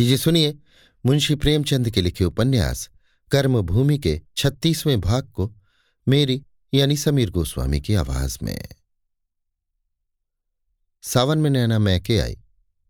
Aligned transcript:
लीजिए, 0.00 0.16
सुनिए, 0.16 0.58
मुंशी 1.06 1.34
प्रेमचंद 1.34 1.90
के 1.90 2.02
लिखे 2.02 2.24
उपन्यास, 2.24 2.90
कर्मभूमि 3.30 3.98
के 3.98 4.20
छत्तीसवें 4.36 5.00
भाग 5.00 5.28
को 5.30 5.56
मेरी 6.08 6.44
यानी 6.74 6.96
समीर 6.96 7.30
गोस्वामी 7.30 7.80
की 7.80 7.94
आवाज़ 7.94 8.38
में। 8.42 8.68
सावन 11.02 11.38
में 11.38 11.50
नैना 11.50 11.78
मैके 11.78 12.20
आई। 12.20 12.40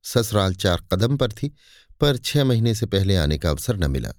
ससुराल 0.05 0.55
चार 0.55 0.89
कदम 0.93 1.17
पर 1.17 1.33
थी, 1.33 1.55
पर 2.01 2.17
छह 2.17 2.45
महीने 2.45 2.75
से 2.75 2.87
पहले 2.87 3.17
आने 3.17 3.39
का 3.39 3.51
अवसर 3.51 3.77
न 3.77 3.91
मिला। 3.91 4.13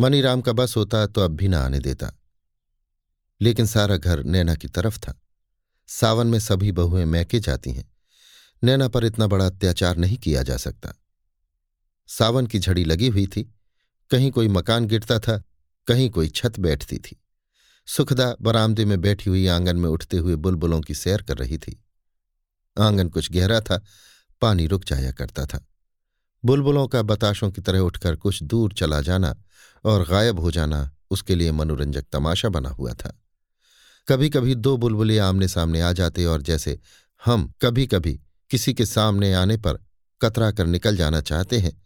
मनीराम 0.00 0.40
का 0.40 0.52
बस 0.52 0.76
होता 0.76 1.06
तो 1.06 1.20
अब 1.20 1.30
भी 1.30 1.48
न 1.48 1.54
आने 1.54 1.78
देता। 1.78 2.12
लेकिन 3.40 3.66
सारा 3.66 3.96
घर 3.96 4.24
नैना 4.24 4.54
की 4.54 4.68
तरफ़ 4.68 4.98
था। 4.98 5.20
सावन 5.86 6.26
में 6.26 6.38
सभी 6.38 6.72
बहुएँ 6.72 7.04
मैके 7.04 7.40
जाती 7.40 7.70
हैं। 7.70 7.92
नैना 8.64 8.88
पर 8.88 9.04
इतना 9.04 9.26
बड़ा 9.26 9.46
अत्याचार 9.46 9.96
नहीं 9.96 10.16
किया 10.16 10.42
जा 10.42 10.56
सकता। 10.56 10.94
सावन 12.18 12.46
की 12.46 12.58
झड़ी 12.58 12.84
लगी 12.84 13.08
हुई 13.08 13.26
थी। 13.26 13.54
कहीं 14.10 14.30
कोई 14.30 14.48
मकान 14.48 14.86
गिरता 14.86 15.18
था, 15.18 15.42
कहीं 15.86 16.10
कोई 16.10 16.28
छत 16.28 16.60
बैठती 16.60 16.98
थी। 16.98 17.22
सुखदा 17.86 18.36
बरामदे 18.40 18.84
में 18.84 19.00
बैठी 19.00 19.30
हुई 19.30 19.46
आँगन 19.46 19.76
में 19.76 19.88
उठते 19.90 20.16
हुए 20.16 20.36
बुलबुलों 20.36 20.80
की 20.80 20.94
सैर 20.94 21.22
कर 21.22 21.36
रही 21.36 21.58
थी। 21.58 21.84
आँगन 22.80 23.08
कुछ 23.08 23.32
गहरा 23.32 23.60
था, 23.60 23.82
पानी 24.40 24.66
रुक 24.66 24.84
जाया 24.84 25.12
करता 25.12 25.46
था। 25.46 25.66
बुलबुलों 26.44 26.88
का 26.88 27.02
बताशों 27.02 27.50
की 27.50 27.60
तरह 27.60 27.78
उठकर 27.78 28.16
कुछ 28.16 28.42
दूर 28.42 28.72
चला 28.72 29.00
जाना 29.00 29.42
और 29.84 30.08
गायब 30.08 30.40
हो 30.40 30.50
जाना 30.50 30.90
उसके 31.10 31.34
लिए 31.34 31.52
मनोरंजक 31.52 32.06
तमाशा 32.12 32.48
बना 32.48 32.68
हुआ 32.68 32.94
था। 32.94 33.22
कभी 34.08 34.30
कभी 34.30 34.54
दो 34.54 34.76
बुलबुले 34.76 35.18
आमने 35.18 35.48
सामने 35.48 35.80
आ 35.80 35.92
जाते 35.92 36.24
और 36.24 36.42
जैसे 36.42 36.80
हम 37.24 37.52
कभी 37.62 37.86
कभी 37.86 38.20
किसी 38.50 38.74
के 38.74 38.86
सामने 38.86 39.34
आने 39.34 39.56
पर 39.56 39.78
कतरा 40.22 40.52
कर 40.52 40.66
निकल 40.66 40.96
जाना 40.96 41.20
चाहते 41.20 41.58
हैं 41.58 41.81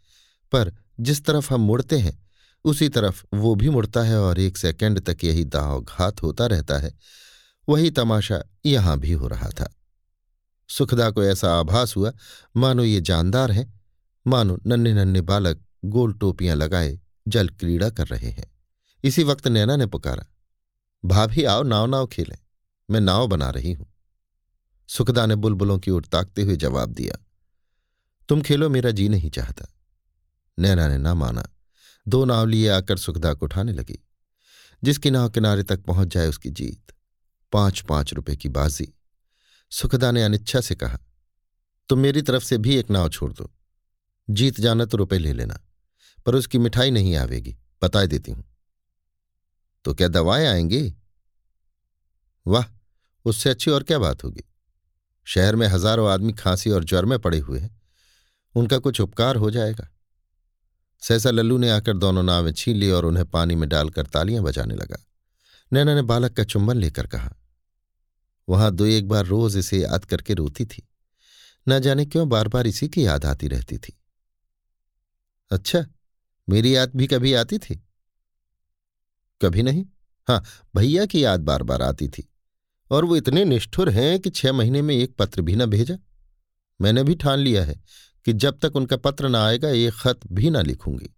पर 0.51 0.71
जिस 0.99 1.23
तरफ़ 1.25 1.53
हम 1.53 1.61
मुड़ते 1.61 1.97
हैं, 1.97 2.17
उसी 2.65 2.89
तरफ़ 2.89 3.23
वो 3.33 3.55
भी 3.55 3.69
मुड़ता 3.69 4.01
है 4.01 4.19
और 4.21 4.39
एक 4.39 4.57
सेकंड 4.57 4.99
तक 4.99 5.23
यही 5.23 5.43
दाव 5.45 5.81
घात 5.81 6.21
होता 6.23 6.45
रहता 6.45 6.77
है। 6.77 6.93
वही 7.67 7.91
तमाशा 7.91 8.43
यहाँ 8.65 8.97
भी 8.99 9.11
हो 9.11 9.27
रहा 9.27 9.49
था। 9.49 9.73
सुखदा 10.69 11.09
को 11.11 11.23
ऐसा 11.23 11.53
आभास 11.59 11.95
हुआ, 11.95 12.11
मानो 12.57 12.83
ये 12.83 13.01
जानदार 13.01 13.51
है। 13.51 13.73
मानो 14.27 14.57
नन्हे 14.67 14.93
नन्हे 14.93 15.21
बालक 15.21 15.63
गोल 15.85 16.13
टोपियाँ 16.13 16.55
लगाए 16.55 16.99
जल 17.27 17.49
क्रीड़ा 17.49 17.89
कर 17.89 18.07
रहे 18.07 18.29
हैं। 18.29 18.51
इसी 19.03 19.23
वक्त 19.23 19.47
नैना 19.47 19.75
ने 19.75 19.85
पुकारा, 19.85 20.25
भाभी 21.03 21.43
आओ, 21.43 21.63
नाव 21.63 21.85
नाव 21.85 22.07
खेलें, 22.07 22.37
मैं 22.89 23.01
नाव 23.01 23.27
बना 23.27 23.49
रही 23.49 23.71
हूँ। 23.73 23.87
सुखदा 24.89 25.25
ने 25.25 25.35
बुलबुलों 25.35 25.79
की 25.79 25.91
ओर 25.91 26.05
ताकते 26.05 26.41
हुए 26.41 26.55
जवाब 26.55 26.89
दिया, 26.89 27.17
तुम 28.29 28.41
खेलो, 28.41 28.69
मेरा 28.69 28.91
जी 28.91 29.09
नहीं 29.09 29.29
चाहता। 29.29 29.65
नैना 30.57 30.87
ने 30.87 30.97
ना 30.97 31.13
माना। 31.13 31.43
दो 32.07 32.23
नाव 32.25 32.45
लिए 32.45 32.69
आकर 32.69 32.97
सुखदा 32.97 33.33
को 33.33 33.45
उठाने 33.45 33.73
लगी, 33.73 33.99
जिसकी 34.83 35.11
नाव 35.11 35.29
किनारे 35.29 35.63
तक 35.63 35.83
पहुँच 35.83 36.07
जाए 36.07 36.27
उसकी 36.27 36.49
जीत। 36.49 36.93
पाँच 37.53 37.81
पाँच 37.81 38.13
रुपए 38.13 38.35
की 38.35 38.49
बाजी। 38.49 38.93
सुखदा 39.71 40.11
ने 40.11 40.23
अनिच्छा 40.23 40.61
से 40.61 40.75
कहा, 40.75 40.97
तुम 41.89 41.99
मेरी 41.99 42.21
तरफ़ 42.21 42.43
से 42.43 42.57
भी 42.57 42.75
एक 42.75 42.89
नाव 42.89 43.09
छोड़ 43.09 43.31
दो। 43.33 43.51
जीत 44.27 44.59
जाना 44.59 44.85
तो 44.85 44.97
रुपए 44.97 45.17
ले 45.17 45.33
लेना, 45.33 45.59
पर 46.25 46.35
उसकी 46.35 46.57
मिठाई 46.57 46.91
नहीं 46.91 47.15
आवेगी 47.15 47.55
बता 47.83 48.05
देती 48.05 48.31
हूँ। 48.31 48.43
तो 49.85 49.93
क्या 49.93 50.07
दवाएँ 50.07 50.47
आएँगी? 50.47 50.95
वाह, 52.45 52.65
उससे 53.25 53.49
अच्छी 53.49 53.71
और 53.71 53.83
क्या 53.83 53.99
बात 53.99 54.23
होगी? 54.23 54.43
शहर 55.27 55.55
में 55.55 55.67
हज़ारों 55.67 56.09
आदमी 56.09 56.33
खांसी 56.33 56.69
और 56.69 56.83
ज्वर 56.83 57.05
में 57.05 57.19
पड़े 57.19 57.39
हुए 57.39 57.59
हैं। 57.59 57.81
उनका 58.55 58.77
कुछ 58.77 59.01
उपकार 59.01 59.35
हो 59.35 59.51
जाएगा। 59.51 59.87
सहसा 61.01 61.31
लल्लू 61.31 61.57
ने 61.57 61.69
आकर 61.69 61.97
दोनों 61.97 62.23
नावें 62.23 62.51
छीन 62.53 62.77
ली 62.77 62.89
और 62.91 63.05
उन्हें 63.05 63.25
पानी 63.25 63.55
में 63.55 63.67
डालकर 63.69 64.05
तालियाँ 64.05 64.43
बजाने 64.43 64.75
लगा। 64.75 64.97
नैना 65.71 65.95
ने 65.95 66.01
बालक 66.01 66.33
का 66.33 66.43
चुंबन 66.43 66.77
लेकर 66.77 67.07
कहा, 67.07 67.33
वहाँ 68.47 68.71
दो 68.71 68.85
एक 68.85 69.07
बार 69.07 69.25
रोज 69.25 69.57
इसे 69.57 69.81
याद 69.81 70.05
करके 70.05 70.33
रोती 70.33 70.65
थी। 70.65 70.87
न 71.67 71.79
जाने 71.79 72.05
क्यों 72.05 72.27
बार 72.29 72.47
बार 72.47 72.67
इसी 72.67 72.87
की 72.89 73.05
याद 73.05 73.25
आती 73.25 73.47
रहती 73.47 73.77
थी। 73.77 73.97
अच्छा 75.51 75.85
मेरी 76.47 76.75
याद 76.75 76.91
भी 76.95 77.07
कभी 77.07 77.33
आती 77.33 77.57
थी? 77.57 77.75
कभी 79.41 79.63
नहीं। 79.63 79.85
हाँ 80.27 80.43
भैया 80.75 81.05
की 81.05 81.23
याद 81.23 81.39
बार 81.39 81.63
बार 81.63 81.81
आती 81.81 82.07
थी। 82.07 82.27
और 82.91 83.05
वो 83.05 83.15
इतने 83.15 83.43
निष्ठुर 83.45 83.89
हैं 83.89 84.19
कि 84.19 84.29
छह 84.29 84.53
महीने 84.53 84.81
में 84.81 84.95
एक 84.95 85.15
पत्र 85.15 85.41
भी 85.41 85.55
न 85.55 85.65
भेजा। 85.65 85.97
मैंने 86.81 87.03
भी 87.03 87.15
ठान 87.15 87.39
लिया 87.39 87.63
है। 87.65 87.79
कि 88.27 88.33
जब 88.33 88.59
तक 88.59 88.75
उनका 88.75 88.97
पत्र 88.97 89.29
ना 89.29 89.45
आएगा 89.45 89.69
एक 89.69 89.93
खत 89.93 90.19
भी 90.31 90.49
ना 90.49 90.61
लिखूँगी। 90.61 91.15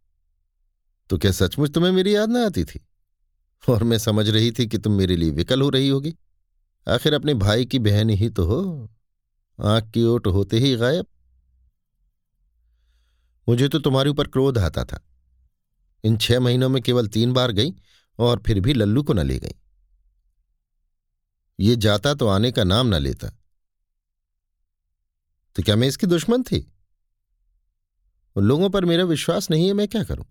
तो 1.09 1.17
क्या 1.17 1.31
सचमुच 1.31 1.73
तुम्हें 1.73 1.91
मेरी 1.91 2.15
याद 2.15 2.29
ना 2.29 2.45
आती 2.45 2.63
थी? 2.63 2.87
और 3.69 3.83
मैं 3.83 3.97
समझ 3.97 4.29
रही 4.29 4.51
थी 4.51 4.67
कि 4.67 4.77
तुम 4.77 4.93
मेरे 4.93 5.15
लिए 5.15 5.31
विकल 5.31 5.61
हो 5.61 5.69
रही 5.69 5.89
होगी। 5.89 6.15
आखिर 6.87 7.13
अपने 7.13 7.33
भाई 7.33 7.65
की 7.65 7.79
बहन 7.79 8.09
ही 8.09 8.29
तो 8.29 8.45
हो। 8.45 8.91
आँख 9.63 9.91
की 9.91 10.03
ओट 10.03 10.27
होते 10.27 10.59
ही 10.59 10.75
गायब। 10.75 11.05
मुझे 13.49 13.69
तो 13.69 13.79
तुम्हारे 13.79 14.09
ऊपर 14.09 14.27
क्रोध 14.27 14.57
आता 14.57 14.83
था। 14.83 15.05
इन 16.03 16.17
छह 16.17 16.39
महीनों 16.39 16.69
में 16.69 16.81
केवल 16.81 17.07
तीन 17.07 17.33
बार 17.33 17.51
गई 17.51 17.73
और 18.19 18.43
फिर 18.45 18.59
भी 18.59 18.73
लल्लू 18.73 19.03
को 19.03 19.13
न 19.13 19.19
ले 19.19 19.39
गई। 19.39 19.55
ये 21.59 21.75
जाता 21.75 22.13
तो 22.13 22.27
आने 22.27 22.51
का 22.51 22.63
नाम 22.63 22.87
न 22.87 22.99
लेता। 22.99 23.29
तो 25.55 25.63
क्या 25.63 25.75
मैं 25.75 25.87
इसकी 25.87 26.07
दुश्मन 26.07 26.43
थी? 26.43 26.73
लोगों 28.37 28.69
पर 28.69 28.85
मेरा 28.85 29.03
विश्वास 29.03 29.51
नहीं 29.51 29.67
है, 29.67 29.73
मैं 29.73 29.87
क्या 29.87 30.03
करूँ? 30.03 30.25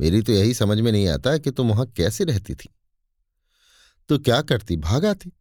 मेरी 0.00 0.22
तो 0.22 0.32
यही 0.32 0.54
समझ 0.54 0.78
में 0.78 0.92
नहीं 0.92 1.08
आता 1.08 1.38
कि 1.38 1.50
तुम 1.50 1.68
वहाँ 1.68 1.86
कैसे 1.86 2.24
रहती 2.24 2.54
थी। 2.54 2.68
तो 4.08 4.18
क्या 4.18 4.42
करती? 4.42 4.76
भाग 4.76 5.06
आती? 5.06 5.32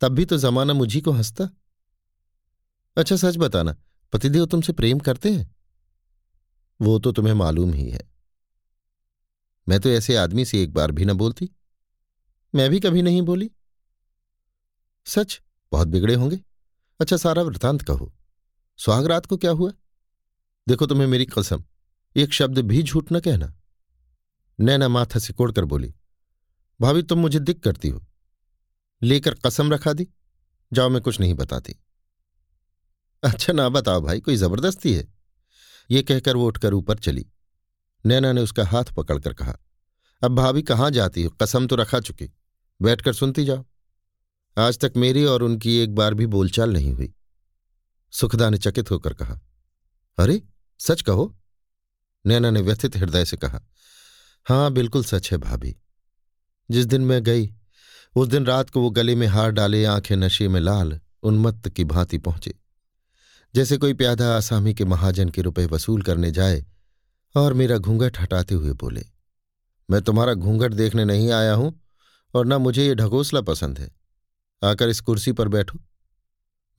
तब 0.00 0.08
भी 0.08 0.24
तो 0.24 0.38
जमाना 0.38 0.72
मुझी 0.72 1.00
को 1.00 1.10
हंसता। 1.10 1.50
अच्छा 2.96 3.16
सच 3.16 3.36
बताना, 3.36 3.76
पतिदेव 4.12 4.46
तुमसे 4.46 4.72
प्रेम 4.72 4.98
करते 4.98 5.32
हैं? 5.32 5.56
वो 6.80 6.98
तो 6.98 7.12
तुम्हें 7.12 7.34
मालूम 7.34 7.72
ही 7.72 7.90
है। 7.90 8.10
मैं 9.68 9.80
तो 9.80 9.88
ऐसे 9.88 10.16
आदमी 10.16 10.44
से 10.44 10.62
एक 10.62 10.72
बार 10.72 10.90
भी 10.90 11.04
न 11.04 11.12
बोलती। 11.12 11.50
मैं 12.54 12.70
भी 12.70 12.80
कभी 12.80 13.02
नहीं 13.02 13.22
बोली। 13.22 13.50
सच? 15.06 15.42
बहुत 15.72 15.88
बिगड़े 15.88 16.14
होंगे। 16.14 16.40
अच्छा 17.00 17.16
सारा 17.16 17.42
वृतांत 17.42 17.82
कहो। 17.82 18.14
सुहागरात 18.76 19.26
को 19.26 19.36
क्या 19.36 19.50
हुआ? 19.50 19.72
देखो 20.68 20.86
तुम्हें 20.86 21.06
मेरी 21.06 21.26
कसम, 21.26 21.62
एक 22.16 22.32
शब्द 22.32 22.58
भी 22.58 22.82
झूठ 22.82 23.12
न 23.12 23.20
कहना। 23.20 23.52
नैना 24.58 24.88
माथा 24.88 25.18
सिकोड़कर 25.18 25.64
बोली, 25.64 25.94
भाभी 26.80 27.02
तुम 27.02 27.18
मुझे 27.18 27.38
दिक 27.38 27.62
करती 27.62 27.88
हो। 27.88 28.04
लेकर 29.02 29.34
कसम 29.34 29.72
रखा 29.72 29.92
दी, 29.92 30.06
जाओ 30.72 30.88
मैं 30.88 31.02
कुछ 31.02 31.20
नहीं 31.20 31.34
बताती। 31.34 31.74
अच्छा 33.22 33.52
ना 33.52 33.68
बताओ 33.68 34.00
भाई, 34.00 34.20
कोई 34.20 34.36
ज़बरदस्ती 34.36 34.92
है? 34.94 35.06
ये 35.90 36.02
कहकर 36.02 36.36
वो 36.36 36.46
उठकर 36.46 36.74
ऊपर 36.74 36.98
चली। 36.98 37.26
नैना 38.04 38.32
ने 38.32 38.40
उसका 38.40 38.64
हाथ 38.64 38.92
पकड़कर 38.96 39.34
कहा, 39.34 39.56
अब 40.22 40.34
भाभी 40.34 40.62
कहाँ 40.62 40.90
जाती 40.90 41.22
हो? 41.22 41.30
कसम 41.42 41.66
तो 41.66 41.76
रखा 41.76 42.00
चुकी, 42.00 42.30
बैठकर 42.80 43.12
सुनती 43.12 43.44
जाओ। 43.44 43.64
आज 44.56 44.78
तक 44.78 44.92
मेरी 44.96 45.24
और 45.24 45.42
उनकी 45.42 45.76
एक 45.76 45.94
बार 45.94 46.14
भी 46.14 46.26
बोलचाल 46.26 46.72
नहीं 46.72 46.92
हुई। 46.92 47.12
सुखदा 48.12 48.50
ने 48.50 48.58
चकित 48.58 48.90
होकर 48.90 49.14
कहा, 49.14 49.40
अरे 50.18 50.42
सच 50.78 51.02
कहो? 51.02 51.34
नैना 52.24 52.50
ने 52.50 52.60
व्यथित 52.60 52.96
हृदय 52.96 53.24
से 53.24 53.36
कहा, 53.36 53.60
हाँ, 54.46 54.70
बिल्कुल 54.72 55.04
सच 55.04 55.32
है 55.32 55.38
भाभी। 55.38 55.76
जिस 56.70 56.86
दिन 56.86 57.00
मैं 57.00 57.22
गई, 57.22 57.50
उस 58.16 58.28
दिन 58.28 58.46
रात 58.46 58.70
को 58.70 58.80
वो 58.80 58.90
गले 58.90 59.14
में 59.14 59.26
हार 59.26 59.50
डाले, 59.50 59.84
आँखें 59.84 60.16
नशे 60.16 60.48
में 60.48 60.60
लाल, 60.60 61.00
उन्मत्त 61.22 61.68
की 61.68 61.84
भांति 61.84 62.18
पहुँचे। 62.18 62.54
जैसे 63.54 63.76
कोई 63.76 63.94
प्यादा 63.94 64.36
आसामी 64.36 64.74
के 64.74 64.84
महाजन 64.84 65.28
के 65.28 65.42
रुपए 65.42 65.66
वसूल 65.66 66.02
करने 66.02 66.30
जाए 66.30 66.64
और 67.34 67.52
मेरा 67.52 67.78
घूंघट 67.78 68.18
हटाते 68.18 68.54
हुए 68.54 68.72
बोले, 68.72 69.04
मैं 69.90 70.02
तुम्हारा 70.02 70.34
घूंघट 70.34 70.72
देखने 70.72 71.04
नहीं 71.04 71.30
आया 71.30 71.54
हूँ 71.54 71.80
और 72.34 72.46
न 72.46 72.52
मुझे 72.52 72.86
ये 72.86 72.94
ढकोसला 72.94 73.40
पसंद 73.40 73.78
है। 73.78 73.90
आकर 74.62 74.88
इस 74.88 75.00
कुर्सी 75.00 75.32
पर 75.32 75.48
बैठो। 75.48 75.80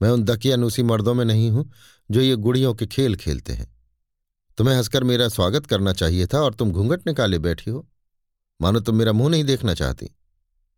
मैं 0.02 0.10
उन 0.10 0.22
दकियानूसी 0.24 0.82
मर्दों 0.82 1.14
में 1.14 1.24
नहीं 1.24 1.50
हूँ 1.50 1.70
जो 2.10 2.20
ये 2.20 2.36
गुड़ियों 2.36 2.74
के 2.74 2.86
खेल 2.86 3.16
खेलते 3.16 3.52
हैं। 3.52 3.79
तुम्हें 4.60 4.76
हंसकर 4.76 5.04
मेरा 5.04 5.28
स्वागत 5.28 5.66
करना 5.66 5.92
चाहिए 5.92 6.26
था 6.26 6.40
और 6.40 6.54
तुम 6.54 6.72
घूंघट 6.72 7.06
निकाले 7.06 7.38
बैठी 7.38 7.70
हो। 7.70 7.88
मानो 8.60 8.80
तुम 8.80 8.96
मेरा 8.96 9.12
मुँह 9.12 9.30
नहीं 9.30 9.44
देखना 9.44 9.74
चाहती। 9.74 10.10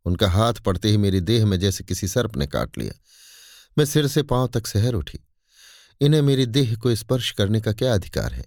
उनका 0.05 0.31
हाथ 0.31 0.55
पड़ते 0.55 0.89
ही 0.89 0.97
मेरी 0.97 1.21
देह 1.21 1.47
में 1.47 1.61
जैसे 1.61 1.85
किसी 1.85 2.09
सर्प 2.09 2.37
ने 2.37 2.47
काट 2.47 2.79
लिया। 2.79 2.93
मैं 3.79 3.85
सिर 3.85 4.07
से 4.07 4.23
पाँव 4.23 4.49
तक 4.49 4.67
सहर 4.67 4.95
उठी। 4.95 5.21
इन्हें 6.01 6.23
मेरी 6.23 6.47
देह 6.47 6.77
को 6.77 6.95
स्पर्श 6.95 7.31
करने 7.31 7.61
का 7.61 7.73
क्या 7.73 7.95
अधिकार 7.95 8.35
है? 8.35 8.45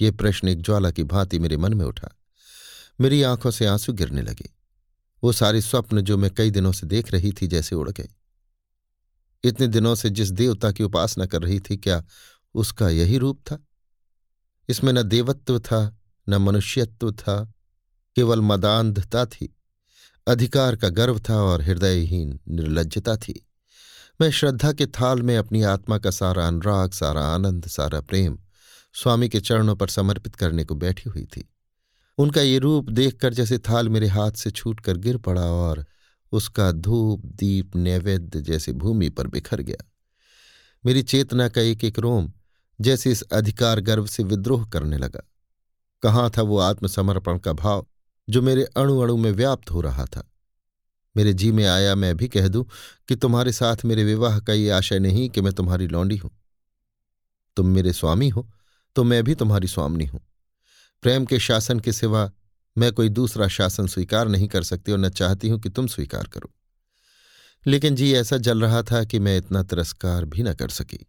ये 0.00 0.10
प्रश्न 0.10 0.48
एक 0.48 0.62
ज्वाला 0.62 0.90
की 0.90 1.04
भांति 1.04 1.38
मेरे 1.38 1.56
मन 1.56 1.74
में 1.74 1.84
उठा। 1.84 2.18
मेरी 3.00 3.22
आँखों 3.22 3.50
से 3.50 3.66
आँसू 3.66 3.92
गिरने 3.92 4.22
लगे। 4.22 4.50
वो 5.24 5.32
सारे 5.32 5.60
स्वप्न 5.60 6.00
जो 6.00 6.16
मैं 6.16 6.30
कई 6.30 6.50
दिनों 6.50 6.72
से 6.72 6.86
देख 6.86 7.12
रही 7.12 7.32
थी 7.32 7.46
जैसे 7.46 7.76
उड़ 7.76 7.90
गए। 7.90 8.08
इतने 9.44 9.66
दिनों 9.66 9.94
से 9.94 10.10
जिस 10.10 10.30
देवता 10.30 10.72
की 10.72 10.82
उपासना 10.82 11.26
कर 11.26 11.42
रही 11.42 11.60
थी, 11.60 11.76
क्या 11.76 12.04
उसका 12.54 12.88
यही 12.88 13.18
रूप 13.18 13.40
था? 13.46 13.66
इसमें 14.68 14.92
न 14.92 15.02
देवत्व 15.02 15.58
था, 15.58 15.98
न 16.28 16.34
मनुष्यत्व 16.34 17.12
था, 17.12 17.52
केवल 18.16 18.40
मदांधता 18.40 19.26
थी। 19.26 19.56
अधिकार 20.26 20.76
का 20.76 20.88
गर्व 20.88 21.18
था 21.18 21.42
और 21.42 21.62
हृदयहीन 21.62 22.40
निर्लजता 22.48 23.16
थी। 23.16 23.48
मैं 24.20 24.30
श्रद्धा 24.30 24.72
के 24.72 24.86
थाल 24.86 25.22
में 25.22 25.36
अपनी 25.36 25.62
आत्मा 25.62 25.98
का 25.98 26.10
सारा 26.10 26.46
अनुराग, 26.46 26.92
सारा 26.92 27.20
आनंद, 27.20 27.66
सारा 27.66 28.00
प्रेम 28.00 28.38
स्वामी 28.94 29.28
के 29.28 29.40
चरणों 29.40 29.76
पर 29.76 29.88
समर्पित 29.88 30.34
करने 30.34 30.64
को 30.64 30.74
बैठी 30.74 31.10
हुई 31.10 31.24
थी। 31.24 31.48
उनका 32.18 32.40
ये 32.40 32.58
रूप 32.58 32.90
देखकर 32.90 33.34
जैसे 33.34 33.58
थाल 33.58 33.88
मेरे 33.88 34.06
हाथ 34.06 34.32
से 34.32 34.50
छूट 34.50 34.80
कर 34.80 34.96
गिर 34.96 35.16
पड़ा 35.16 35.42
और 35.42 35.86
उसका 36.32 36.72
धूप, 36.72 37.26
दीप, 37.26 37.76
नैवेद्य 37.76 38.40
जैसे 38.40 38.72
भूमि 38.72 39.08
पर 39.08 39.26
बिखर 39.26 39.60
गया। 39.60 39.90
मेरी 40.86 41.02
चेतना 41.02 41.48
का 41.48 41.60
एक 41.60 41.84
एक 41.84 41.98
रोम 41.98 42.32
जैसे 42.80 43.10
इस 43.10 43.22
अधिकार 43.22 43.80
गर्व 43.80 44.06
से 44.06 44.22
विद्रोह 44.22 44.64
करने 44.64 44.98
लगा। 44.98 45.22
कहाँ 46.02 46.30
था 46.30 46.42
वो 46.42 46.58
आत्मसमर्पण 46.58 47.38
का 47.38 47.52
भाव 47.52 47.86
जो 48.28 48.42
मेरे 48.42 48.64
अणु 48.64 48.98
अणु 48.98 49.16
में 49.16 49.30
व्याप्त 49.32 49.70
हो 49.70 49.80
रहा 49.80 50.04
था? 50.04 50.28
मेरे 51.16 51.32
जी 51.32 51.52
में 51.52 51.66
आया 51.66 51.94
मैं 51.94 52.16
भी 52.16 52.28
कह 52.28 52.48
दूँ 52.48 52.64
कि 53.08 53.16
तुम्हारे 53.16 53.52
साथ 53.52 53.84
मेरे 53.84 54.04
विवाह 54.04 54.38
का 54.40 54.52
ये 54.52 54.70
आशय 54.70 54.98
नहीं 54.98 55.28
कि 55.30 55.40
मैं 55.40 55.52
तुम्हारी 55.52 55.86
लौंडी 55.86 56.16
हूँ। 56.16 56.30
तुम 57.56 57.66
मेरे 57.66 57.92
स्वामी 57.92 58.28
हो 58.28 58.48
तो 58.96 59.04
मैं 59.04 59.24
भी 59.24 59.34
तुम्हारी 59.34 59.68
स्वामनी 59.68 60.04
हूँ। 60.04 60.20
प्रेम 61.02 61.24
के 61.24 61.38
शासन 61.38 61.80
के 61.80 61.92
सिवा 61.92 62.30
मैं 62.78 62.92
कोई 62.92 63.08
दूसरा 63.08 63.48
शासन 63.48 63.86
स्वीकार 63.86 64.28
नहीं 64.28 64.48
कर 64.48 64.62
सकती 64.62 64.92
और 64.92 64.98
न 64.98 65.08
चाहती 65.08 65.48
हूँ 65.48 65.60
कि 65.60 65.68
तुम 65.68 65.86
स्वीकार 65.86 66.26
करो। 66.26 66.50
लेकिन 67.66 67.94
जी 67.94 68.12
ऐसा 68.14 68.36
जल 68.36 68.60
रहा 68.60 68.82
था 68.82 69.04
कि 69.04 69.18
मैं 69.18 69.36
इतना 69.36 69.62
तिरस्कार 69.62 70.24
भी 70.24 70.42
न 70.42 70.54
कर 70.54 70.68
सकी। 70.68 71.06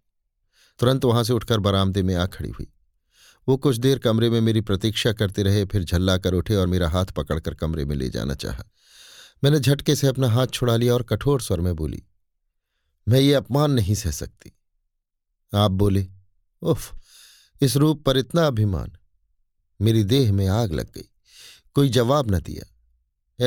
तुरंत 0.79 1.05
वहाँ 1.05 1.23
से 1.23 1.33
उठकर 1.33 1.59
बरामदे 1.59 2.03
में 2.03 2.15
आ 2.15 2.25
खड़ी 2.25 2.49
हुई। 2.49 2.67
वो 3.47 3.57
कुछ 3.57 3.77
देर 3.77 3.99
कमरे 3.99 4.29
में 4.29 4.41
मेरी 4.41 4.61
प्रतीक्षा 4.61 5.13
करते 5.13 5.43
रहे, 5.43 5.65
फिर 5.65 5.83
झल्ला 5.83 6.17
कर 6.17 6.33
उठे 6.33 6.55
और 6.55 6.67
मेरा 6.67 6.89
हाथ 6.89 7.05
पकड़कर 7.05 7.53
कमरे 7.53 7.85
में 7.85 7.95
ले 7.95 8.09
जाना 8.09 8.35
चाहा। 8.35 8.63
मैंने 9.43 9.59
झटके 9.59 9.95
से 9.95 10.07
अपना 10.07 10.29
हाथ 10.29 10.47
छुड़ा 10.47 10.75
लिया 10.75 10.93
और 10.93 11.03
कठोर 11.03 11.41
स्वर 11.41 11.61
में 11.61 11.75
बोली, 11.75 12.03
मैं 13.07 13.19
ये 13.19 13.33
अपमान 13.33 13.71
नहीं 13.71 13.95
सह 13.95 14.11
सकती। 14.11 14.51
आप 15.55 15.71
बोले, 15.71 16.07
उफ, 16.61 16.93
इस 17.61 17.77
रूप 17.77 18.03
पर 18.03 18.17
इतना 18.17 18.47
अभिमान। 18.47 18.91
मेरी 19.81 20.03
देह 20.03 20.33
में 20.33 20.47
आग 20.47 20.73
लग 20.73 20.91
गई। 20.93 21.09
कोई 21.73 21.89
जवाब 21.89 22.31
न 22.31 22.39
दिया। 22.39 22.69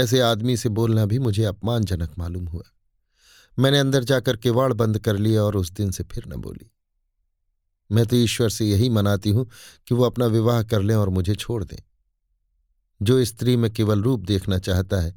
ऐसे 0.01 0.21
आदमी 0.21 0.57
से 0.57 0.69
बोलना 0.69 1.07
भी 1.07 1.19
मुझे 1.19 1.45
अपमानजनक 1.45 2.15
मालूम 2.19 2.47
हुआ। 2.47 2.63
मैंने 3.59 3.79
अंदर 3.79 4.05
जाकर 4.05 4.37
किवाड़ 4.37 4.73
बंद 4.73 4.99
कर 4.99 5.17
लिया 5.17 5.43
और 5.43 5.57
उस 5.57 5.71
दिन 5.71 5.91
से 5.91 6.05
फिर 6.05 6.25
न 6.27 6.37
बोली। 6.37 6.71
मैं 7.91 8.07
तो 8.07 8.17
ईश्वर 8.17 8.49
से 8.49 8.67
यही 8.67 8.89
मनाती 8.89 9.31
हूँ 9.31 9.49
कि 9.87 9.95
वो 9.95 10.05
अपना 10.05 10.27
विवाह 10.27 10.63
कर 10.63 10.83
लें 10.83 10.95
और 10.95 11.09
मुझे 11.09 11.35
छोड़ 11.35 11.65
दें। 11.65 11.77
जो 13.01 13.25
स्त्री 13.25 13.57
में 13.57 13.71
केवल 13.73 14.03
रूप 14.03 14.21
देखना 14.21 14.59
चाहता 14.59 15.01
है, 15.01 15.15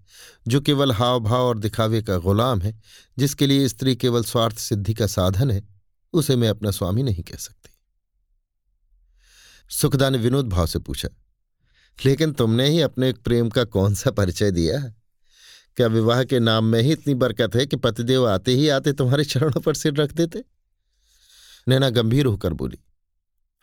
जो 0.47 0.61
केवल 0.61 0.91
हाव 0.91 1.19
भाव 1.19 1.45
और 1.45 1.59
दिखावे 1.59 2.01
का 2.01 2.17
गुलाम 2.17 2.61
है, 2.61 2.79
जिसके 3.17 3.47
लिए 3.47 3.67
स्त्री 3.67 3.95
केवल 3.95 4.23
स्वार्थ 4.23 4.57
सिद्धि 4.57 4.93
का 4.93 5.07
साधन 5.07 5.51
है, 5.51 5.67
उसे 6.13 6.35
मैं 6.35 6.49
अपना 6.49 6.71
स्वामी 6.71 7.03
नहीं 7.03 7.23
कह 7.23 7.37
सकती। 7.37 7.69
सुखदा 9.69 10.09
ने 10.09 10.17
विनोद 10.17 10.49
भाव 10.49 10.65
से 10.65 10.79
पूछा, 10.79 11.09
लेकिन 12.05 12.31
तुमने 12.33 12.67
ही 12.69 12.81
अपने 12.81 13.11
प्रेम 13.13 13.49
का 13.49 13.63
कौन 13.63 13.95
सा 13.95 14.11
परिचय 14.11 14.51
दिया 14.51 14.79
क्या 15.77 15.87
विवाह 15.87 16.23
के 16.23 16.39
नाम 16.39 16.65
में 16.65 16.81
ही 16.81 16.91
इतनी 16.91 17.13
बरकत 17.13 17.55
है 17.55 17.65
कि 17.65 17.75
पतिदेव 17.75 18.27
आते 18.27 18.51
ही 18.51 18.69
आते 18.69 18.93
तुम्हारे 18.93 19.23
चरणों 19.23 19.61
पर 19.61 19.73
सिर 19.73 19.93
रख 19.93 20.13
देते? 20.13 20.43
नैना 21.67 21.89
गंभीर 21.89 22.25
होकर 22.25 22.53
बोली, 22.53 22.79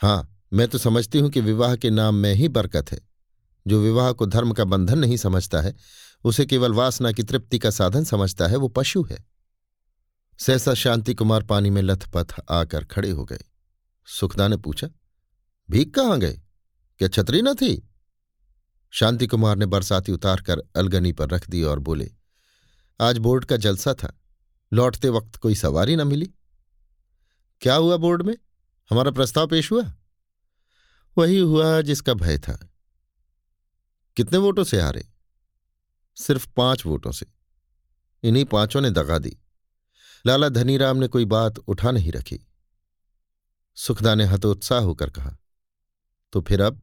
हाँ, 0.01 0.33
मैं 0.53 0.69
तो 0.69 0.79
समझती 0.79 1.19
हूँ 1.19 1.31
कि 1.31 1.41
विवाह 1.41 1.77
के 1.77 1.91
नाम 1.91 2.15
में 2.15 2.35
ही 2.35 2.49
बरकत 2.49 2.91
है। 2.93 3.01
जो 3.67 3.81
विवाह 3.83 4.11
को 4.13 4.27
धर्म 4.27 4.53
का 4.53 4.65
बंधन 4.65 4.99
नहीं 4.99 5.17
समझता 5.17 5.61
है, 5.61 5.75
उसे 6.25 6.47
केवल 6.47 6.73
वासना 6.73 7.13
की 7.13 7.23
तृप्ति 7.23 7.59
का 7.59 7.71
साधन 7.71 8.05
समझता 8.05 8.47
है, 8.47 8.57
वो 8.57 8.69
पशु 8.69 9.03
है। 9.03 9.25
सहसा 10.39 10.75
शांति 10.75 11.15
कुमार 11.15 11.43
पानी 11.43 11.71
में 11.71 11.83
लथपथ 11.83 12.35
आकर 12.51 12.85
खड़े 12.85 13.11
हो 13.11 13.25
गए। 13.25 13.45
सुखदा 14.09 14.49
ने 14.49 14.57
पूछा, 14.57 14.89
भीख 15.69 15.95
कहाँ 15.95 16.19
गए 16.21 16.41
क्या 17.01 17.09
छतरी 17.09 17.43
न 17.43 17.55
थी? 17.55 17.89
शांति 18.93 19.27
कुमार 19.27 19.57
ने 19.57 19.67
बरसाती 19.67 20.13
उतार 20.13 20.41
कर 20.41 20.63
अलगनी 20.77 21.13
पर 21.13 21.29
रख 21.29 21.49
दी 21.51 21.63
और 21.63 21.79
बोले, 21.79 22.11
आज 23.01 23.19
बोर्ड 23.19 23.45
का 23.45 23.57
जलसा 23.57 23.95
था। 23.95 24.13
लौटते 24.73 25.09
वक्त 25.09 25.37
कोई 25.37 25.55
सवारी 25.55 25.97
न 25.97 26.07
मिली। 26.07 26.31
क्या 27.61 27.75
हुआ 27.75 27.97
बोर्ड 27.97 28.23
में? 28.23 28.35
हमारा 28.91 29.11
प्रस्ताव 29.11 29.47
पेश 29.47 29.73
हुआ? 29.73 29.95
वही 31.19 31.39
हुआ 31.39 31.81
जिसका 31.81 32.15
भय 32.15 32.39
था। 32.39 32.71
कितने 34.17 34.39
वोटों 34.39 34.65
से 34.65 34.81
हारे? 34.81 35.09
सिर्फ़ 36.17 36.49
पाँच 36.57 36.87
वोटों 36.87 37.13
से। 37.13 37.27
इन्हीं 38.23 38.45
पाँचों 38.45 38.81
ने 38.81 38.91
दगा 38.91 39.19
दी। 39.19 39.37
लाला 40.27 40.49
धनीराम 40.49 40.97
ने 40.97 41.09
कोई 41.09 41.25
बात 41.25 41.59
उठा 41.59 41.91
नहीं 41.91 42.13
रखी। 42.13 42.47
सुखदा 43.75 44.15
ने 44.15 44.25
हतोत्साह 44.25 44.81
होकर 44.81 45.11
कहा 45.11 45.37
तो 46.33 46.41
फिर 46.41 46.61
अब? 46.61 46.83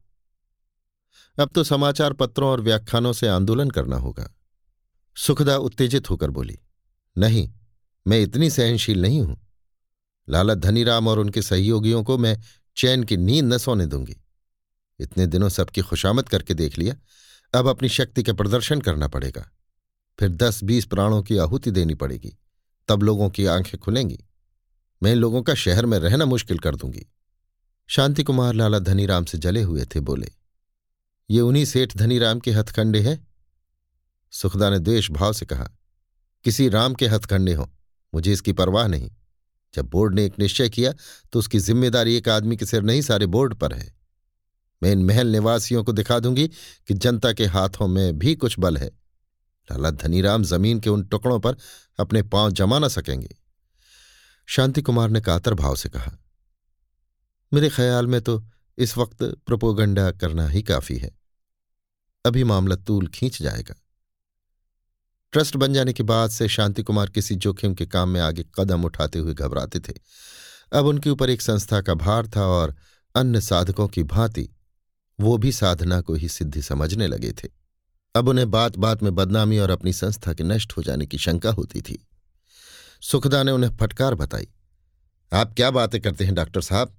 अब 1.40 1.50
तो 1.54 1.64
समाचार 1.64 2.12
पत्रों 2.12 2.50
और 2.50 2.60
व्याख्यानों 2.60 3.12
से 3.12 3.28
आंदोलन 3.28 3.70
करना 3.70 3.96
होगा। 3.96 4.34
सुखदा 5.16 5.56
उत्तेजित 5.56 6.10
होकर 6.10 6.30
बोली, 6.30 6.58
नहीं, 7.18 7.52
मैं 8.06 8.20
इतनी 8.20 8.50
सहनशील 8.50 9.02
नहीं 9.02 9.20
हूँ। 9.20 9.43
लाला 10.28 10.54
धनीराम 10.54 11.08
और 11.08 11.18
उनके 11.18 11.42
सहयोगियों 11.42 12.04
को 12.04 12.18
मैं 12.18 12.40
चैन 12.76 13.04
की 13.04 13.16
नींद 13.16 13.44
न 13.44 13.58
सोने 13.58 13.86
दूँगी। 13.86 14.16
इतने 14.98 15.26
दिनों 15.26 15.48
सबकी 15.48 15.80
खुशामद 15.80 16.28
करके 16.28 16.54
देख 16.54 16.78
लिया। 16.78 16.96
अब 17.58 17.68
अपनी 17.68 17.88
शक्ति 17.88 18.22
का 18.22 18.32
प्रदर्शन 18.32 18.80
करना 18.80 19.08
पड़ेगा। 19.08 19.50
फिर 20.20 20.28
दस 20.28 20.64
बीस 20.64 20.84
प्राणों 20.84 21.22
की 21.22 21.36
आहुति 21.36 21.70
देनी 21.70 21.94
पड़ेगी। 21.94 22.38
तब 22.88 23.02
लोगों 23.02 23.30
की 23.30 23.46
आँखें 23.46 23.80
खुलेंगी। 23.80 24.24
मैं 25.02 25.14
लोगों 25.14 25.42
का 25.42 25.54
शहर 25.54 25.86
में 25.86 25.98
रहना 25.98 26.24
मुश्किल 26.24 26.58
कर 26.58 26.76
दूँगी। 26.76 27.06
शांति 27.86 28.22
कुमार 28.22 28.54
लाला 28.54 28.78
धनीराम 28.78 29.24
से 29.24 29.38
जले 29.38 29.62
हुए 29.62 29.84
थे, 29.84 30.00
बोले, 30.00 30.30
ये 31.30 31.40
उन्हीं 31.40 31.64
सेठ 31.64 31.96
धनीराम 31.96 32.40
के 32.40 32.50
हथकंडे 32.50 33.00
हैं? 33.00 33.26
सुखदा 34.30 34.70
ने 34.70 34.78
द्वेष 34.78 35.10
भाव 35.10 35.32
से 35.32 35.46
कहा, 35.46 35.70
किसी 36.44 36.68
राम 36.68 36.94
के 36.94 37.06
हथकंडे 37.06 37.54
हो, 37.54 37.70
मुझे 38.14 38.32
इसकी 38.32 38.52
परवाह 38.52 38.86
नहीं। 38.86 39.10
जब 39.74 39.88
बोर्ड 39.90 40.14
ने 40.14 40.24
एक 40.24 40.38
निश्चय 40.38 40.68
किया 40.68 40.92
तो 41.32 41.38
उसकी 41.38 41.58
ज़िम्मेदारी 41.60 42.16
एक 42.16 42.28
आदमी 42.28 42.56
के 42.56 42.66
सिर 42.66 42.82
नहीं, 42.82 43.02
सारे 43.02 43.26
बोर्ड 43.28 43.54
पर 43.54 43.72
है। 43.72 43.92
मैं 44.82 44.92
इन 44.92 45.04
महल 45.04 45.26
निवासियों 45.28 45.84
को 45.84 45.92
दिखा 45.92 46.18
दूँगी 46.18 46.46
कि 46.88 46.94
जनता 46.94 47.32
के 47.32 47.44
हाथों 47.46 47.86
में 47.88 48.18
भी 48.18 48.34
कुछ 48.36 48.58
बल 48.58 48.76
है। 48.76 48.88
लाला 49.68 49.90
धनीराम 49.92 50.42
ज़मीन 50.44 50.80
के 50.80 50.90
उन 50.90 51.04
टुकड़ों 51.04 51.38
पर 51.40 51.56
अपने 51.98 52.22
पाँव 52.24 52.50
जमा 52.52 52.78
न 52.78 52.88
सकेंगे। 52.88 53.34
शांति 54.48 54.82
कुमार 54.82 55.10
ने 55.10 55.20
कातर 55.20 55.54
भाव 55.54 55.76
से 55.76 55.88
कहा, 55.88 56.18
मेरे 57.52 57.68
ख्याल 57.68 58.06
में 58.06 58.20
तो 58.20 58.42
इस 58.78 58.96
वक्त 58.98 59.22
प्रोपोगंडा 59.46 60.10
करना 60.12 60.46
ही 60.48 60.62
काफ़ी 60.62 60.96
है। 60.98 61.10
अभी 62.24 62.44
मामला 62.44 62.76
तूल 62.76 63.06
खींच 63.06 63.40
जाएगा। 63.42 63.74
ट्रस्ट 65.34 65.56
बन 65.56 65.72
जाने 65.72 65.92
के 65.92 66.02
बाद 66.02 66.30
से 66.30 66.48
शांति 66.48 66.82
कुमार 66.82 67.10
किसी 67.10 67.34
जोखिम 67.34 67.74
के 67.74 67.86
काम 67.86 68.08
में 68.08 68.20
आगे 68.20 68.44
कदम 68.54 68.84
उठाते 68.84 69.18
हुए 69.18 69.34
घबराते 69.34 69.80
थे। 69.80 69.92
अब 70.72 70.86
उनके 70.86 71.10
ऊपर 71.10 71.30
एक 71.30 71.42
संस्था 71.42 71.80
का 71.80 71.94
भार 71.94 72.26
था 72.26 72.46
और 72.46 72.74
अन्य 73.14 73.40
साधकों 73.40 73.88
की 73.88 74.02
भांति 74.02 74.48
वो 75.18 75.36
भी 75.38 75.52
साधना 75.52 76.00
को 76.00 76.14
ही 76.14 76.28
सिद्धि 76.28 76.62
समझने 76.62 77.06
लगे 77.06 77.32
थे। 77.32 77.48
अब 78.14 78.28
उन्हें 78.28 78.50
बात 78.50 78.76
बात 78.76 79.02
में 79.02 79.14
बदनामी 79.14 79.58
और 79.58 79.70
अपनी 79.70 79.92
संस्था 79.92 80.32
के 80.32 80.44
नष्ट 80.44 80.76
हो 80.76 80.82
जाने 80.82 81.06
की 81.06 81.18
शंका 81.18 81.50
होती 81.50 81.80
थी। 81.80 81.98
सुखदा 83.02 83.42
ने 83.42 83.52
उन्हें 83.52 83.70
फटकार 83.76 84.14
बताई, 84.14 84.48
आप 85.32 85.54
क्या 85.54 85.70
बातें 85.70 86.00
करते 86.00 86.24
हैं, 86.24 86.34
डॉक्टर 86.34 86.60
साहब? 86.60 86.94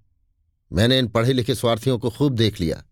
मैंने 0.72 1.00
इन 1.00 1.08
पढ़े 1.08 1.34
लिखे 1.34 1.56
स्वार्थियों 1.56 1.98
को 2.00 2.10
खूब 2.10 2.36
देख 2.36 2.62
लिया। 2.62 2.84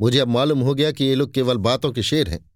मुझे 0.00 0.18
अब 0.18 0.28
मालूम 0.28 0.60
हो 0.60 0.74
गया 0.74 0.90
कि 0.92 1.04
ये 1.04 1.14
लोग 1.14 1.34
केवल 1.34 1.56
बातों 1.58 1.92
के 1.92 2.02
शेर 2.02 2.28
हैं। 2.28 2.53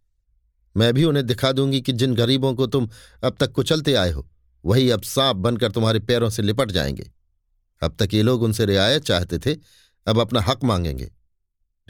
मैं 0.79 0.95
भी 0.95 1.05
उन्हें 1.05 1.27
दिखा 1.27 1.53
दूँगी 1.53 1.81
कि 1.81 1.93
जिन 1.93 2.15
गरीबों 2.15 2.55
को 2.55 2.67
तुम 2.67 2.89
अब 3.25 3.37
तक 3.41 3.53
कुचलते 3.53 3.95
आए 3.95 4.11
हो, 4.11 4.29
वही 4.65 4.91
अब 4.91 5.03
सांप 5.03 5.37
बनकर 5.37 5.73
तुम्हारे 5.73 5.99
पैरों 5.99 6.31
से 6.31 6.43
लिपट 6.43 6.71
जाएँगे। 6.71 7.11
अब 7.83 7.97
तक 7.99 8.15
ये 8.15 8.23
लोग 8.23 8.43
उनसे 8.43 8.65
रियायत 8.67 9.05
चाहते 9.05 9.39
थे, 9.39 9.55
अब 10.07 10.19
अपना 10.19 10.41
हक 10.41 10.65
मांगेंगे। 10.65 11.13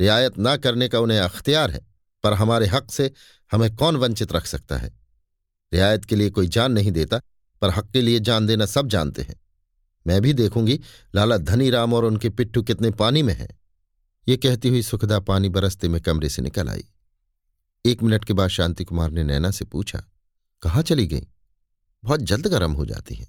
रियायत 0.00 0.38
ना 0.38 0.56
करने 0.56 0.88
का 0.88 1.00
उन्हें 1.00 1.18
अख्तियार 1.18 1.70
है, 1.70 1.86
पर 2.22 2.32
हमारे 2.32 2.66
हक 2.66 2.90
से 2.90 3.12
हमें 3.52 3.76
कौन 3.76 3.96
वंचित 3.96 4.32
रख 4.32 4.46
सकता 4.46 4.76
है? 4.76 4.98
रियायत 5.72 6.04
के 6.04 6.16
लिए 6.16 6.30
कोई 6.30 6.48
जान 6.48 6.72
नहीं 6.72 6.92
देता, 6.92 7.20
पर 7.62 7.70
हक 7.70 7.90
के 7.90 8.00
लिए 8.00 8.20
जान 8.20 8.46
देना 8.46 8.66
सब 8.66 8.88
जानते 8.88 9.22
हैं। 9.22 9.40
मैं 10.06 10.22
भी 10.22 10.32
देखूँगी, 10.32 10.80
लाला 11.14 11.36
धनी 11.36 11.70
राम 11.70 11.94
और 11.94 12.04
उनके 12.04 12.28
पिट्ठू 12.28 12.62
कितने 12.62 12.90
पानी 12.90 13.22
में 13.22 13.34
हैं। 13.34 13.58
ये 14.28 14.36
कहती 14.36 14.68
हुई 14.68 14.82
सुखदा 14.82 15.20
पानी 15.20 15.48
बरसते 15.48 15.88
में 15.88 16.00
कमरे 16.00 16.28
से 16.28 16.42
निकल 16.42 16.68
आई। 16.68 16.84
एक 17.88 18.02
मिनट 18.02 18.24
के 18.24 18.32
बाद 18.32 18.48
शांति 18.50 18.84
कुमार 18.84 19.10
ने 19.10 19.22
नैना 19.24 19.50
से 19.50 19.64
पूछा, 19.64 20.02
कहाँ 20.62 20.82
चली 20.82 21.06
गई? 21.06 21.26
बहुत 22.04 22.20
जल्द 22.20 22.46
गर्म 22.46 22.72
हो 22.72 22.84
जाती 22.86 23.14
है। 23.14 23.26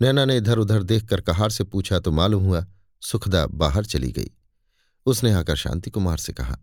नैना 0.00 0.24
ने 0.24 0.36
इधर 0.36 0.58
उधर 0.58 0.82
देखकर 0.82 1.20
कहार 1.20 1.50
से 1.50 1.64
पूछा 1.64 1.98
तो 1.98 2.10
मालूम 2.10 2.44
हुआ 2.44 2.64
सुखदा 3.02 3.46
बाहर 3.46 3.84
चली 3.84 4.10
गई? 4.12 4.30
उसने 5.06 5.32
आकर 5.32 5.56
शांति 5.56 5.90
कुमार 5.90 6.18
से 6.18 6.32
कहा। 6.32 6.58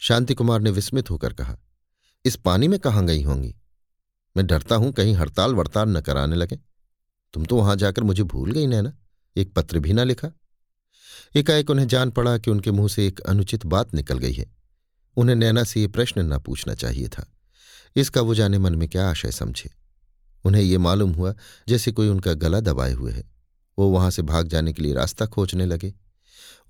शांति 0.00 0.34
कुमार 0.34 0.60
ने 0.60 0.70
विस्मित 0.70 1.10
होकर 1.10 1.32
कहा, 1.32 1.56
इस 2.24 2.36
पानी 2.36 2.68
में 2.68 2.78
कहाँ 2.78 3.04
गई 3.06 3.22
होंगी? 3.22 3.54
मैं 4.36 4.46
डरता 4.46 4.76
हूँ 4.76 4.92
कहीं 4.92 5.14
हड़ताल 5.14 5.54
वड़ताल 5.54 5.88
न 5.88 6.00
कराने 6.00 6.36
लगे। 6.36 6.58
तुम 7.34 7.44
तो 7.44 7.56
वहाँ 7.56 7.76
जाकर 7.76 8.02
मुझे 8.02 8.22
भूल 8.24 8.52
गई 8.52 8.66
नैना, 8.66 8.92
एक 9.36 9.52
पत्र 9.52 9.78
भी 9.78 9.92
ना 9.92 10.04
लिखा? 10.04 10.30
एकाएक 11.36 11.70
उन्हें 11.70 11.86
जान 11.88 12.10
पड़ा 12.10 12.36
कि 12.38 12.50
उनके 12.50 12.70
मुँह 12.70 12.88
से 12.88 13.06
एक 13.06 13.20
अनुचित 13.20 13.66
बात 13.66 13.94
निकल 13.94 14.18
गई 14.18 14.32
है। 14.32 14.55
उन्हें 15.16 15.36
नैना 15.36 15.64
से 15.64 15.80
ये 15.80 15.88
प्रश्न 15.88 16.32
न 16.32 16.38
पूछना 16.38 16.74
चाहिए 16.74 17.08
था। 17.08 17.26
इसका 17.96 18.20
वो 18.20 18.34
जाने 18.34 18.58
मन 18.58 18.74
में 18.74 18.88
क्या 18.88 19.08
आशय 19.10 19.30
समझे। 19.30 19.70
उन्हें 20.44 20.62
ये 20.62 20.78
मालूम 20.78 21.12
हुआ 21.12 21.34
जैसे 21.68 21.92
कोई 21.92 22.08
उनका 22.08 22.32
गला 22.34 22.60
दबाए 22.60 22.92
हुए 22.92 23.12
है। 23.12 23.24
वो 23.78 23.88
वहाँ 23.88 24.10
से 24.10 24.22
भाग 24.22 24.48
जाने 24.48 24.72
के 24.72 24.82
लिए 24.82 24.94
रास्ता 24.94 25.26
खोजने 25.26 25.66
लगे। 25.66 25.94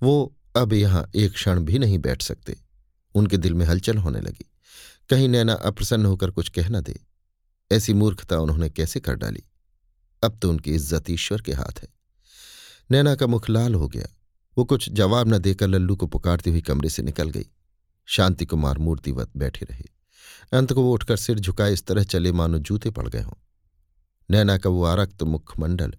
वो 0.03 0.35
अब 0.55 0.73
यहाँ 0.73 1.09
एक 1.15 1.33
क्षण 1.33 1.59
भी 1.59 1.79
नहीं 1.79 1.99
बैठ 1.99 2.21
सकते। 2.21 2.55
उनके 3.15 3.37
दिल 3.37 3.53
में 3.53 3.65
हलचल 3.65 3.97
होने 3.97 4.19
लगी। 4.19 4.45
कहीं 5.09 5.27
नैना 5.29 5.53
अप्रसन्न 5.53 6.05
होकर 6.05 6.31
कुछ 6.31 6.49
कह 6.49 6.69
न 6.69 6.81
दे। 6.81 6.99
ऐसी 7.71 7.93
मूर्खता 7.93 8.39
उन्होंने 8.39 8.69
कैसे 8.69 8.99
कर 8.99 9.15
डाली? 9.15 9.43
अब 10.23 10.39
तो 10.41 10.49
उनकी 10.49 10.71
इज़्ज़त 10.71 11.09
ईश्वर 11.09 11.41
के 11.41 11.53
हाथ 11.53 11.79
है। 11.81 11.87
नैना 12.91 13.15
का 13.15 13.27
मुख 13.27 13.49
लाल 13.49 13.75
हो 13.75 13.87
गया। 13.87 14.07
वो 14.57 14.65
कुछ 14.65 14.89
जवाब 14.89 15.33
न 15.33 15.37
देकर 15.37 15.67
लल्लू 15.67 15.95
को 15.95 16.07
पुकारती 16.07 16.49
हुई 16.49 16.61
कमरे 16.61 16.89
से 16.89 17.03
निकल 17.03 17.29
गई। 17.29 17.45
शांति 18.09 18.45
कुमार 18.45 18.77
मूर्तिवत 18.77 19.31
बैठे 19.37 19.65
रहे। 19.65 19.85
अंत 20.57 20.73
को 20.73 20.81
वो 20.81 20.93
उठकर 20.93 21.17
सिर 21.17 21.39
झुकाए 21.39 21.73
इस 21.73 21.85
तरह 21.85 22.03
चले 22.03 22.31
मानो 22.31 22.59
जूते 22.59 22.91
पड़ 22.91 23.09
गए 23.09 23.21
हों। 23.21 23.33
नैना 24.31 24.57
का 24.57 24.69
वो 24.69 24.83
आरक्त 24.83 25.23
मुखमंडल, 25.23 25.93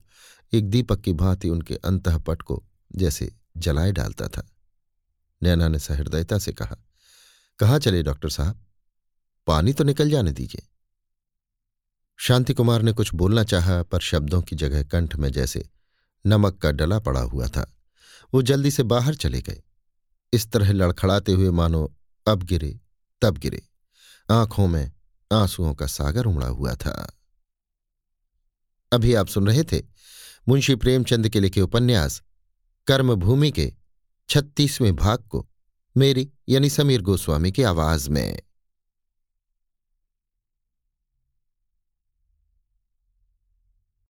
एक 0.52 0.70
दीपक 0.70 1.00
की 1.00 1.12
भांति 1.12 1.48
उनके 1.48 1.74
अंतपट 1.74 2.42
को 2.42 2.64
जैसे 2.96 3.34
जलाए 3.56 3.92
डालता 3.92 4.28
था। 4.28 4.50
नैना 5.42 5.68
ने 5.68 5.78
सहृदयता 5.78 6.38
से 6.38 6.52
कहा, 6.52 6.76
कहाँ 7.58 7.78
चले 7.78 8.02
डॉक्टर 8.02 8.28
साहब? 8.28 8.64
पानी 9.46 9.72
तो 9.72 9.84
निकल 9.84 10.10
जाने 10.10 10.32
दीजिए। 10.32 10.68
शांति 12.16 12.54
कुमार 12.54 12.82
ने 12.82 12.92
कुछ 12.92 13.14
बोलना 13.14 13.44
चाहा, 13.44 13.82
पर 13.82 14.00
शब्दों 14.00 14.42
की 14.42 14.56
जगह 14.56 14.82
कंठ 14.82 15.16
में 15.16 15.32
जैसे 15.32 15.68
नमक 16.26 16.58
का 16.58 16.72
डला 16.72 16.98
पड़ा 16.98 17.20
हुआ 17.20 17.48
था। 17.48 17.74
वो 18.34 18.42
जल्दी 18.42 18.70
से 18.70 18.82
बाहर 18.82 19.14
चले 19.14 19.42
गए। 19.42 19.62
इस 20.32 20.50
तरह 20.50 20.72
लड़खड़ाते 20.72 21.32
हुए 21.32 21.50
मानो 21.50 21.94
अब 22.28 22.42
गिरे, 22.42 22.80
तब 23.22 23.38
गिरे। 23.38 23.68
आँखों 24.30 24.68
में 24.68 24.92
आंसुओं 25.32 25.74
का 25.74 25.86
सागर 25.86 26.24
उमड़ा 26.24 26.46
हुआ 26.46 26.74
था। 26.74 27.18
अभी 28.92 29.14
आप 29.14 29.26
सुन 29.26 29.46
रहे 29.46 29.64
थे 29.64 29.82
मुंशी 30.48 30.74
प्रेमचंद 30.74 31.28
के 31.28 31.40
लिखे 31.40 31.60
उपन्यास, 31.60 32.22
कर्मभूमि 32.86 33.50
के 33.50 33.74
छत्तीसवें 34.28 34.96
भाग 34.96 35.18
को, 35.18 35.50
मेरी 35.96 36.32
यानी 36.48 36.70
समीर 36.70 37.02
गोस्वामी 37.02 37.52
की 37.52 37.62
आवाज़ 37.62 38.10
में। 38.10 38.42